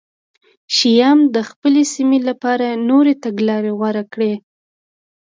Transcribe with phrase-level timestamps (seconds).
[0.75, 4.33] شیام د خپلې سیمې لپاره نوې تګلاره غوره کړه